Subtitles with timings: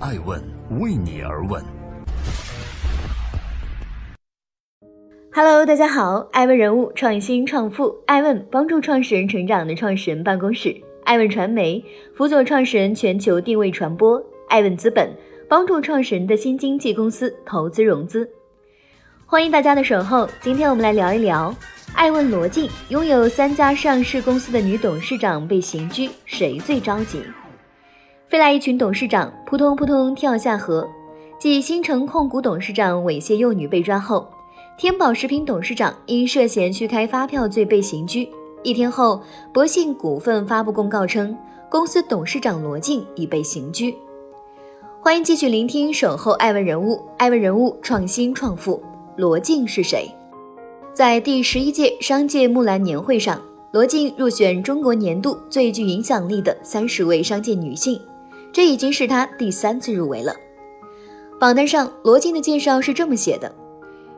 [0.00, 0.40] 爱问
[0.78, 1.60] 为你而问。
[5.32, 10.72] Hello，大家好，爱问人物创新创富，爱问帮助创始人成长的创始人办公室，
[11.02, 11.84] 爱问传媒
[12.14, 15.12] 辅佐创始人全球定位传播，爱问资本
[15.48, 18.30] 帮助创始人的新经济公司投资融资。
[19.26, 21.52] 欢迎大家的守候，今天我们来聊一聊，
[21.96, 27.20] 爱问罗晋拥有三家上市公司的女董事长被刑拘，谁最着急？
[28.28, 30.86] 飞来一群董事长扑通扑通跳下河，
[31.38, 34.28] 继新城控股董事长猥亵幼女被抓后。
[34.76, 38.28] 天宝食品董事长因涉嫌虚开发票罪被刑拘。
[38.62, 41.34] 一天后，博信股份发布公告称，
[41.70, 43.96] 公司董事长罗晋已被刑拘。
[45.00, 48.82] 欢迎继续聆听《守候爱问人物》，爱问人物创新创富。
[49.16, 50.06] 罗晋是谁？
[50.92, 53.40] 在第十一届商界木兰年会上，
[53.72, 57.98] 罗晋入选中国年度最具影响力的三十位商界女性，
[58.52, 60.34] 这已经是他第三次入围了。
[61.40, 63.54] 榜单上，罗晋的介绍是这么写的。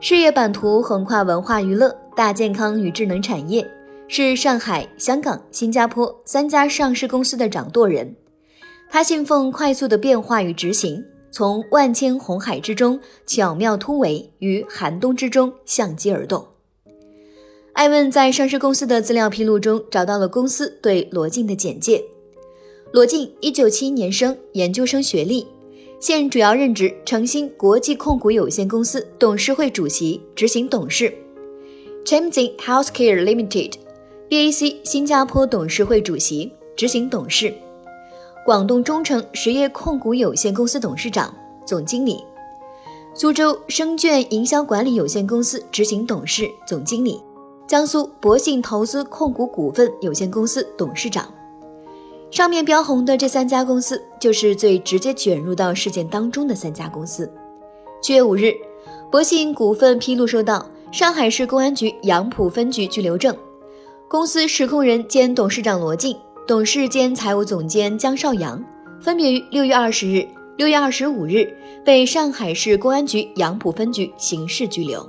[0.00, 3.68] 事业版图横跨文化娱乐、大健康与智能产业，
[4.06, 8.14] 是上海、香港、新加坡三家上市公司的掌舵人。
[8.88, 16.46] 他信奉快速的变化与执行，从万千红海之中巧妙突围，于寒冬之中相机而动。
[17.72, 22.02] 艾问在上市公司的资料披露中找到了公司对罗晋的简介：
[22.90, 25.46] 罗晋，一九七一年生，研究生学历。
[26.00, 31.12] 现主要任职诚兴国际控股有限公司董事会主席、执行董事
[32.06, 37.52] ；Chamzin Healthcare Limited（BAC） 新加坡董事会主席、执行董事；
[38.46, 41.34] 广东中诚实业控股有限公司董事长、
[41.66, 42.14] 总经理；
[43.12, 47.20] 苏州生券营销管理有限公司执行董事、总经理；
[47.68, 51.30] 江苏博信投资控股股份有限公司董事长。
[52.30, 57.30] 上面标红的这三家公司，就是最直接卷入到事件当中的三家公司。
[58.02, 58.52] 七月五日，
[59.10, 63.34] 博信股份披露收到上海市公安局杨浦分局拘留证，
[64.08, 66.14] 公司实控人兼董事长罗晋、
[66.46, 68.62] 董事兼财务总监江少阳，
[69.00, 70.28] 分别于六月二十日、
[70.58, 71.50] 六月二十五日
[71.82, 75.04] 被上海市公安局杨浦分局刑事拘留。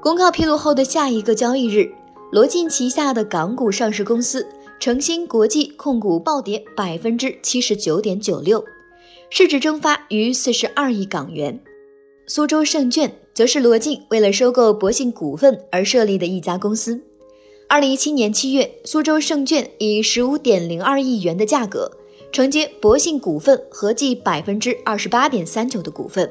[0.00, 1.92] 公告披露后的下一个交易日，
[2.32, 4.48] 罗晋旗下的港股上市公司。
[4.80, 8.64] 诚兴国际控股暴跌百分之七十九点九六，
[9.28, 11.60] 市值蒸发逾四十二亿港元。
[12.28, 17.02] 苏州证券则是罗晋为了收购博信股份而设立的一家公司。
[17.68, 21.90] 二零一七年七月，苏州证券以十五点零二亿元的价格
[22.30, 26.30] 承接博信股份合计百分之二十八点三九的股份。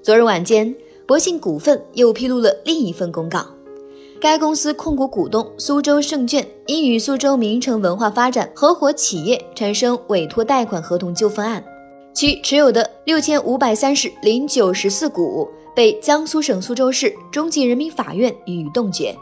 [0.00, 0.72] 昨日晚间，
[1.06, 3.53] 博信股份又披露了另一份公告。
[4.20, 11.62] 该公司控股股东苏州盛券因与苏州名城文化发展合伙企业产生委托贷款合同纠纷案，
[12.14, 19.14] 其持有的六千五百三十零九十四股被江苏省苏州市中级人民法院予以冻结，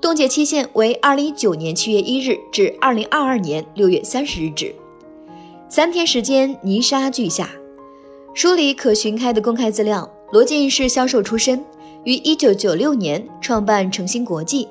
[0.00, 4.74] 冻结期限为二零一九年七月一日至二零二二年六月三十日止，
[5.68, 7.48] 三天时间泥沙俱下。
[8.34, 11.64] 梳理可寻开的公开资料，罗晋是销售出身。
[12.06, 14.68] 于一九九六年创办诚兴国际，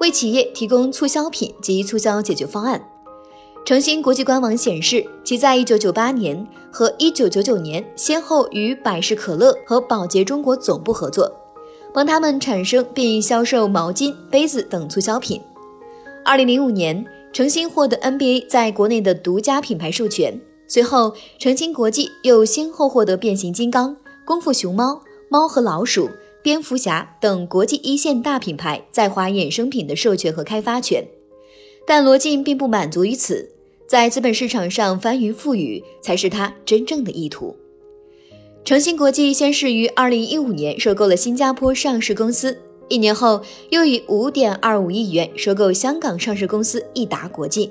[0.00, 2.78] 为企业提供促销品及促销解决方案。
[3.64, 11.34] 诚兴国际官网显示，其在一九九八年和一九九九年先后与百事可乐和宝洁中国总部合作，
[11.94, 15.40] 帮他们产生并销售毛巾、杯子等促销品。
[16.22, 17.02] 二零零五年，
[17.32, 20.38] 诚兴获得 NBA 在国内的独家品牌授权。
[20.68, 23.96] 随后，诚兴国际又先后获得变形金刚、
[24.26, 26.10] 功夫熊猫、猫和老鼠。
[26.44, 31.02] 蝙蝠侠等国际一线大品牌在华衍生品的授权和开发权，
[31.86, 33.50] 但罗晋并不满足于此，
[33.88, 37.56] 在资本市场上翻云覆雨才是他真正的意图。
[38.62, 43.40] 诚兴国际先是于二零一五年收购了新加坡上市公司，一年后
[43.70, 47.70] 又以五点二五亿元收购香港上市公司益达国际，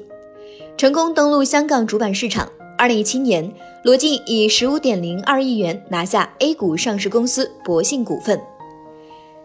[0.75, 2.51] 成功登陆香港主板市场。
[2.75, 8.41] 二零一七年，罗晋以十五点零二亿元拿下 A 股上市公司博信股份。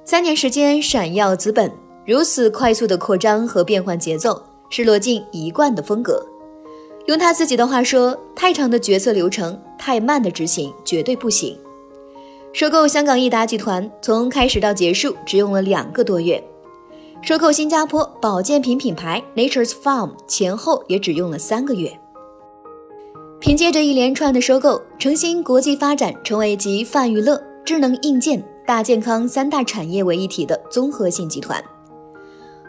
[0.09, 1.71] 三年时间闪耀资本
[2.07, 6.25] 如此快速的扩张和变换节奏，是罗晋一贯的风格。
[7.05, 11.55] 用他自己的话说：“太长的决策流程，太慢的执行，绝对不行。”
[12.55, 16.43] 收购香港益达集团从开始到结束只用了两个多月，
[17.21, 21.93] 收购新加坡保健品品牌 Nature's Farm 前后也只用了三个月。
[23.41, 28.43] 凭借着一连串的收购，诚兴国际发展成为集泛娱乐、智能硬件。
[28.69, 31.65] 大健康三大产业为一体的综合性集团。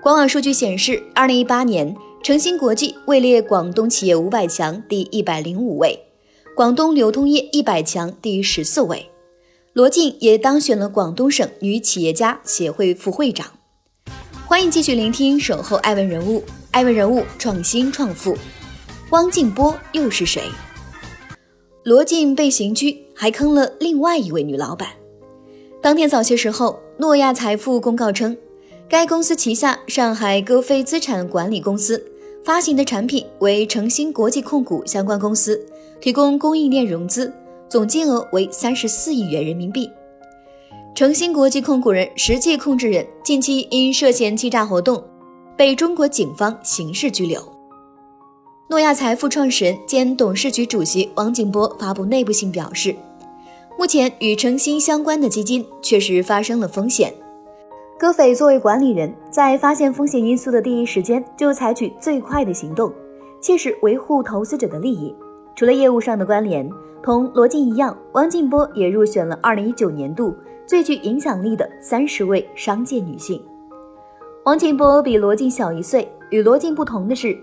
[0.01, 1.93] 官网数据显示，二零一八年，
[2.23, 5.99] 诚兴国际位列广东企业五百强第一百零五位，
[6.55, 9.09] 广东流通业一百强第十四位。
[9.73, 13.45] 罗静也当选了广东省女企业家协会副会长。
[14.45, 16.39] 欢迎继续聆听《守候爱问人物》，
[16.71, 18.37] 爱问人物创新创富。
[19.09, 20.43] 汪静波又是谁？
[21.83, 24.87] 罗静被刑拘，还坑了另外一位女老板。
[25.81, 28.35] 当天早些时候，诺亚财富公告称，
[28.89, 32.03] 该公司旗下上海歌飞资产管理公司
[32.43, 35.65] 发行的产品为诚兴国际控股相关公司
[36.01, 37.33] 提供供应链融资，
[37.69, 39.89] 总金额为三十四亿元人民币。
[40.93, 45.01] 诚兴国际控股人实际控制人近期因涉嫌欺诈活动，
[45.55, 47.41] 被中国警方刑事拘留。
[48.67, 52.93] 诺亚财富创始人兼董事局主席王景波发布内部信表示，
[53.79, 57.13] 目前与诚兴相关的基金确实发生了风险。
[57.97, 62.91] 戈斐作为管理人，在发现风险因素的第一时间就采取最快的行动，
[63.39, 65.15] 切实维护投资者的利益。
[65.55, 66.69] 除了业务上的关联，
[67.01, 70.35] 同罗静一样，王静波也入选了2019年度
[70.65, 73.41] 最具影响力的三十位商界女性。
[74.43, 77.33] 王静波比罗静小一岁，与罗静不同的是。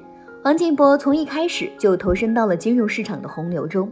[0.44, 3.90] 王静波从一开始就投身到了金融市场的洪流中。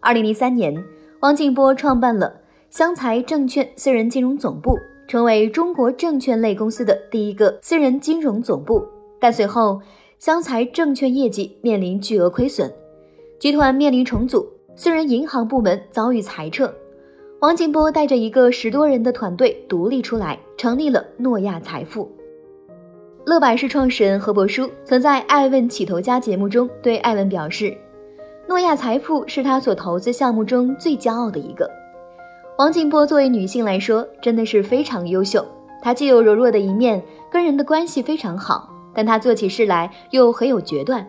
[0.00, 0.82] 二零零三年，
[1.24, 2.30] 王静波创办了
[2.68, 4.78] 湘财证券私人金融总部，
[5.08, 8.86] 成为中国证券类公司的第一个私人金融总部。
[9.18, 9.80] 但随后，
[10.18, 12.70] 湘财证券业绩面临巨额亏损，
[13.40, 16.70] 集团面临重组，私人银行部门遭遇裁撤。
[17.40, 22.06] 王静波带着一个十多人的团队独立出来，成立了诺亚财富。
[23.24, 27.74] 乐百氏创始人何伯书曾在《爱问起头家》节目中对爱问表示
[28.46, 31.70] ：“诺亚财富是他所投资项目中最骄傲的一个。”
[32.58, 35.44] 王静波作为女性来说，真的是非常优秀。
[35.82, 41.06] 她既有柔弱的一面，跟人的关系非常好，但她做起事来又很有决断，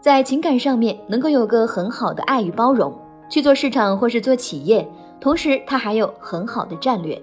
[0.00, 2.92] 在情感上面能够有个很好的爱与包容，
[3.30, 4.86] 去做市场或是做企业，
[5.20, 7.20] 同时她还有很好的战略。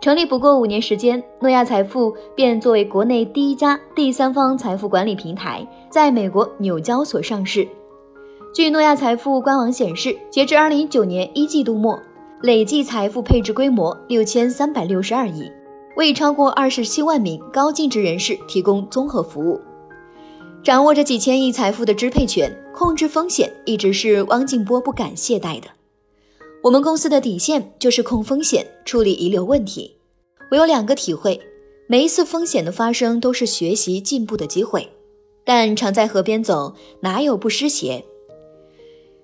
[0.00, 7.66] 成立不过五年时间，诺亚财富便作为国内第一家第三方财富管理平台，在美国纽交所上市。
[8.56, 12.02] 据诺亚财富官网显示，截至二零一九年一季度末，
[12.40, 15.52] 累计财富配置规模六千三百六十二亿，
[15.98, 19.60] 为超过二十七万名高净值人士提供综合服务。
[20.64, 25.66] 掌握着几千亿财富的支配权，控制风险一直是汪静波不敢懈怠的。
[26.62, 29.98] 我们公司的底线就是控风险、处理遗留问题。
[30.50, 31.38] 我有两个体会：
[31.86, 34.88] 每一次风险的发生都是学习进步的机会。
[35.44, 38.02] 但常在河边走，哪有不湿鞋？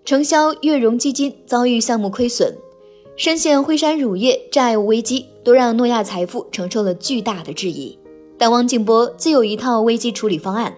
[0.04, 2.56] 承销悦融基金遭遇项目亏损，
[3.16, 7.96] 深陷辉山乳业债务危机，都让诺亚财富承受了巨大的质疑。
[8.37, 10.75] 但汪静波自有一套危机处理方案，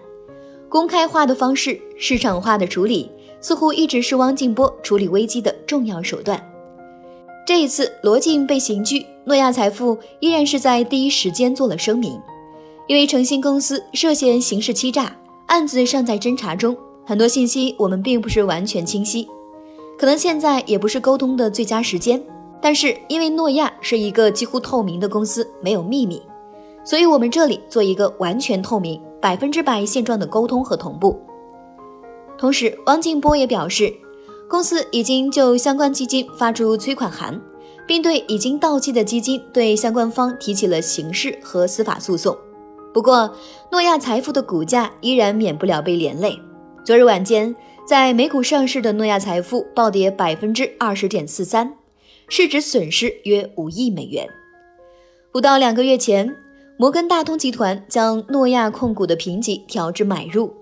[0.69, 3.09] 公开化的方式、市场化的处理，
[3.41, 6.39] 似乎一直是汪静波处理危机的重要手段。
[7.47, 12.19] 这一次，罗静被刑拘，诺亚财富依然是在第一时间做了声明。
[12.87, 15.17] 因为诚信公司涉嫌刑事欺诈，
[15.47, 19.27] 案子尚在侦查中，很多信息我们并不是完全清晰，
[19.97, 22.21] 可能现在也不是沟通的最佳时间。
[22.61, 26.21] 但是因为诺亚是一个几乎透明的公司，没有秘密，
[26.83, 31.19] 所以我们这里做一个完全透明、百分之百现状的沟通和同步。
[32.37, 33.93] 同时，王静波也表示。
[34.47, 37.41] 公司已经就相关基金发出催款函，
[37.87, 42.37] 并对已经到期的基金对相关方提起了刑事和司法诉讼。
[42.93, 43.33] 不过，
[43.71, 46.39] 诺亚财富的股价依然免不了被连累。
[46.85, 51.73] 昨日晚间，在美股上市的诺亚财富暴跌百分之二十点四三，
[52.29, 54.29] 市值损失约五亿美元。
[55.31, 56.35] 不到两个月前，
[56.77, 60.53] 摩根大通集团将诺亚控股的评级调至买入。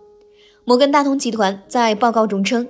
[0.64, 2.66] 摩根大通集团在报告中称。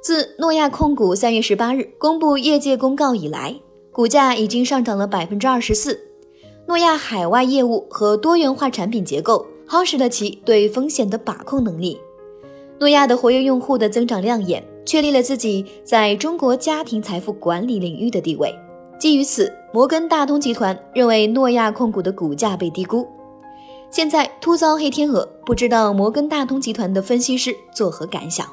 [0.00, 3.56] 自诺亚控股三月十八日公布业界公告以来，
[3.90, 5.98] 股价已经上涨了百分之二十四。
[6.68, 11.98] 诺亚海外业务和多元化产品结构夯实了其对风险的把控能力。
[12.82, 18.52] 诺亚的活跃用户的增长亮眼，确立了自己在中国家庭财富管理领域的地位。
[18.98, 23.08] 基于此，摩根大通集团认为诺亚控股的股价被低估。
[23.88, 28.48] 现在突遭黑天鹅，不知道摩根大通集团的分析师作何感想？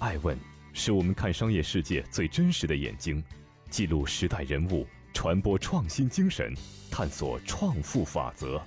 [0.00, 0.36] 爱问
[0.72, 3.22] 是我们看商业世界最真实的眼睛，
[3.70, 4.84] 记录时代人物，
[5.14, 6.52] 传播创新精神，
[6.90, 8.60] 探索创富法则。